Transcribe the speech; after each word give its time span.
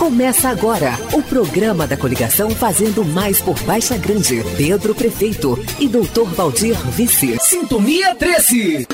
Começa 0.00 0.48
agora 0.48 0.98
o 1.12 1.22
programa 1.22 1.86
da 1.86 1.94
coligação 1.94 2.48
Fazendo 2.48 3.04
Mais 3.04 3.38
por 3.42 3.60
Baixa 3.64 3.98
Grande. 3.98 4.42
Pedro 4.56 4.94
Prefeito 4.94 5.62
e 5.78 5.86
Doutor 5.86 6.26
Valdir 6.32 6.74
Vice. 6.92 7.36
Sintonia 7.38 8.14
13. 8.14 8.88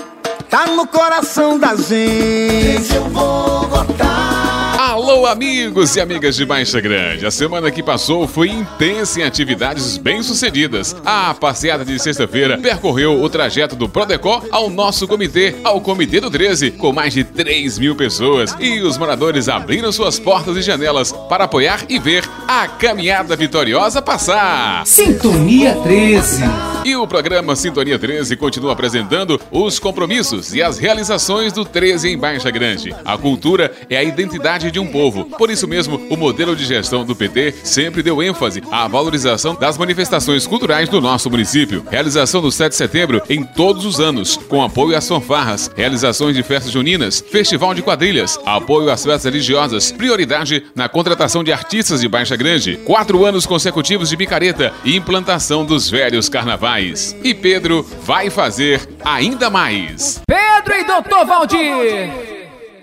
Tá 0.51 0.67
no 0.67 0.85
coração 0.85 1.61
da 1.61 1.77
gente. 1.77 2.93
Eu 2.93 3.05
vou 3.05 3.69
votar. 3.69 4.66
Alô, 4.97 5.27
amigos 5.27 5.95
e 5.95 6.01
amigas 6.01 6.37
de 6.37 6.47
Baixa 6.47 6.81
Grande. 6.81 7.27
A 7.27 7.31
semana 7.31 7.71
que 7.71 7.83
passou 7.83 8.27
foi 8.27 8.49
intensa 8.49 9.21
em 9.21 9.25
atividades 9.25 9.99
bem-sucedidas. 9.99 10.97
A 11.05 11.35
passeada 11.35 11.85
de 11.85 11.99
sexta-feira 11.99 12.57
percorreu 12.57 13.23
o 13.23 13.29
trajeto 13.29 13.77
do 13.77 13.91
Prodecó 13.91 14.43
ao 14.51 14.71
nosso 14.71 15.07
comitê, 15.07 15.55
ao 15.63 15.83
Comitê 15.83 16.19
do 16.19 16.31
13, 16.31 16.71
com 16.71 16.95
mais 16.95 17.13
de 17.13 17.25
3 17.25 17.79
mil 17.79 17.95
pessoas. 17.95 18.57
E 18.59 18.81
os 18.81 18.97
moradores 18.97 19.51
abriram 19.51 19.93
suas 19.93 20.19
portas 20.19 20.57
e 20.57 20.63
janelas 20.63 21.13
para 21.29 21.45
apoiar 21.45 21.85
e 21.91 21.99
ver 21.99 22.25
a 22.49 22.67
caminhada 22.67 23.37
vitoriosa 23.37 24.01
passar. 24.01 24.87
Sintonia 24.87 25.75
13. 25.75 26.43
E 26.87 26.95
o 26.95 27.05
programa 27.05 27.57
Sintonia 27.57 27.99
13 27.99 28.37
continua 28.37 28.73
apresentando 28.73 29.41
os 29.51 29.77
compromissos 29.81 30.55
e 30.55 30.63
as 30.63 30.79
realizações 30.79 31.53
do 31.53 31.65
13 31.65 32.11
em 32.11 32.17
Baixa 32.17 32.49
Grande. 32.49 32.95
A 33.05 33.19
cultura 33.19 33.73
é 33.91 33.97
a 33.97 34.05
identidade 34.05 34.71
de 34.71 34.79
um 34.79 34.87
povo. 34.87 35.25
Por 35.25 35.51
isso 35.51 35.67
mesmo, 35.67 36.01
o 36.09 36.17
modelo 36.17 36.55
de 36.55 36.65
gestão 36.65 37.05
do 37.05 37.17
PT 37.17 37.55
sempre 37.65 38.05
deu 38.05 38.23
ênfase 38.23 38.63
à 38.71 38.87
valorização 38.87 39.57
das 39.57 39.77
manifestações 39.77 40.47
culturais 40.47 40.89
do 40.89 41.01
nosso 41.01 41.29
município. 41.29 41.85
Realização 41.91 42.41
do 42.41 42.53
7 42.53 42.71
de 42.71 42.77
setembro 42.77 43.21
em 43.29 43.43
todos 43.43 43.85
os 43.85 43.99
anos, 43.99 44.37
com 44.37 44.63
apoio 44.63 44.97
às 44.97 45.09
fanfarras, 45.09 45.69
realizações 45.77 46.37
de 46.37 46.45
festas 46.45 46.71
juninas, 46.71 47.21
festival 47.33 47.75
de 47.75 47.83
quadrilhas, 47.83 48.39
apoio 48.47 48.93
às 48.93 49.03
festas 49.03 49.25
religiosas, 49.25 49.91
prioridade 49.91 50.63
na 50.73 50.89
contratação 50.89 51.43
de 51.43 51.53
artistas 51.53 52.01
de 52.01 52.07
Baixa 52.07 52.37
Grande, 52.37 52.77
quatro 52.85 53.25
anos 53.25 53.45
consecutivos 53.45 54.09
de 54.09 54.17
picareta 54.17 54.73
e 54.85 54.95
implantação 54.95 55.65
dos 55.65 55.91
velhos 55.91 56.29
carnavais. 56.29 56.76
E 57.23 57.33
Pedro 57.33 57.83
vai 58.03 58.29
fazer 58.29 58.89
ainda 59.05 59.49
mais. 59.49 60.21
Pedro 60.27 60.75
e 60.75 60.85
Doutor 60.85 61.25
Valdir. 61.25 62.37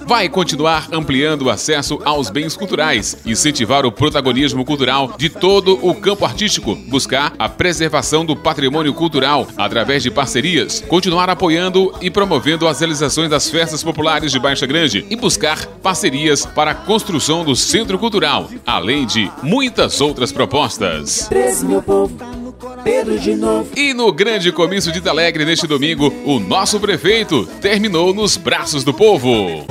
Vai 0.06 0.28
continuar 0.28 0.90
ampliando 0.92 1.44
o 1.44 1.50
acesso 1.50 2.00
aos 2.04 2.30
bens 2.30 2.58
culturais, 2.58 3.18
incentivar 3.26 3.86
o 3.86 3.92
protagonismo 3.92 4.66
cultural 4.66 5.14
de 5.18 5.30
todo 5.30 5.80
o 5.82 5.96
campo 5.96 6.26
artístico, 6.26 6.76
buscar 6.76 7.34
a 7.40 7.48
preservação 7.48 8.26
do 8.26 8.36
patrimônio 8.36 8.94
cultural 8.94 9.48
através 9.58 10.04
de 10.04 10.12
parcerias, 10.12 10.84
continuar 10.88 11.30
apoiando 11.30 11.94
e 12.02 12.10
promovendo 12.10 12.68
as 12.68 12.80
realizações 12.80 13.30
das 13.30 13.50
festas 13.50 13.82
populares 13.82 14.32
de 14.32 14.40
Baixa 14.40 14.66
Grande 14.66 15.06
e 15.10 15.16
buscar 15.16 15.66
parcerias 15.82 16.46
para 16.46 16.72
a 16.72 16.76
construção 16.76 17.46
do 17.46 17.56
Centro 17.56 17.98
Cultural, 17.98 18.50
além 18.66 19.06
de 19.06 19.32
muitas 19.42 20.02
outras 20.02 20.32
propostas. 20.32 21.30
13 22.84 22.90
meu 22.90 22.90
povo. 22.90 22.90
Pedro 23.04 23.20
de 23.20 23.36
novo. 23.36 23.70
E 23.76 23.94
no 23.94 24.12
grande 24.12 24.52
comício 24.52 24.92
de 24.92 25.08
Alegre 25.08 25.46
neste 25.46 25.66
domingo, 25.66 26.14
o 26.26 26.40
nosso 26.40 26.80
prefeito 26.80 27.46
terminou 27.62 28.14
nos 28.14 28.38
braços 28.38 28.84
do 28.84 28.94
povo. 28.94 29.30
Aí, 29.30 29.66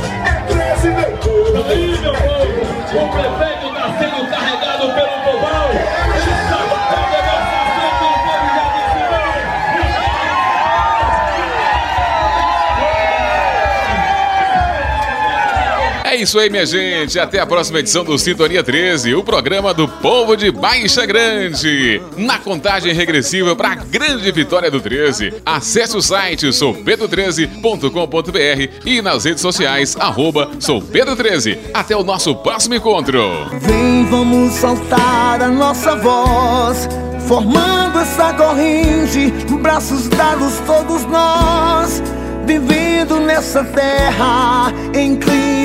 meu 2.01 2.13
povo, 2.13 2.43
o 2.95 3.09
prefeito 3.13 3.67
está 3.69 3.99
sendo 3.99 4.31
É 16.13 16.17
isso 16.17 16.39
aí, 16.39 16.51
minha 16.51 16.67
gente. 16.67 17.19
Até 17.19 17.41
a 17.41 17.47
próxima 17.47 17.79
edição 17.79 18.05
do 18.05 18.19
Sintonia 18.19 18.63
13, 18.63 19.15
o 19.15 19.25
programa 19.25 19.73
do 19.73 19.89
povo 19.89 20.37
de 20.37 20.51
Baixa 20.51 21.07
Grande. 21.07 22.03
Na 22.19 22.39
contagem 22.39 22.93
regressiva 22.93 23.57
para 23.57 23.73
a 23.73 23.77
grande 23.77 24.31
vitória 24.31 24.71
do 24.71 24.79
13, 24.79 25.33
acesse 25.47 25.97
o 25.97 26.03
site 26.03 26.49
soupedro13.com.br 26.49 28.73
e 28.85 29.01
nas 29.01 29.25
redes 29.25 29.41
sociais, 29.41 29.97
arroba 29.99 30.51
soupedro13. 30.61 31.57
Até 31.73 31.97
o 31.97 32.05
nosso 32.05 32.35
próximo 32.35 32.75
encontro. 32.75 33.49
Vem, 33.63 34.05
vamos 34.05 34.53
soltar 34.57 35.41
a 35.41 35.49
nossa 35.49 35.97
voz, 35.97 36.87
formando 37.27 38.01
essa 38.01 38.35
corrente, 38.35 39.31
braços 39.63 40.09
dados 40.09 40.61
todos 40.67 41.07
nós, 41.07 42.03
vivendo 42.45 43.19
nessa 43.19 43.65
terra 43.65 44.71
em 44.95 45.17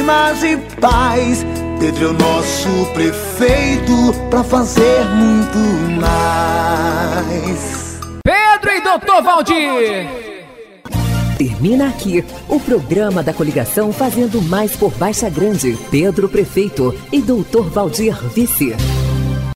de 0.08 0.56
paz. 0.80 1.46
Pedro 1.82 2.06
é 2.06 2.08
o 2.08 2.14
nosso 2.14 2.70
prefeito 2.94 4.14
pra 4.30 4.42
fazer 4.42 5.04
muito 5.04 5.58
mais. 6.00 8.00
Pedro 8.24 8.72
e 8.72 8.82
Doutor 8.82 9.22
Valdir. 9.22 10.08
Termina 11.38 11.90
aqui 11.90 12.24
o 12.48 12.58
programa 12.58 13.22
da 13.22 13.34
coligação 13.34 13.92
Fazendo 13.92 14.42
Mais 14.42 14.78
por 14.78 14.92
Baixa 14.92 15.30
Grande. 15.30 15.78
Pedro 15.92 16.30
Prefeito 16.30 16.98
e 17.12 17.22
Doutor 17.22 17.70
Valdir 17.70 18.16
Vice. 18.34 18.74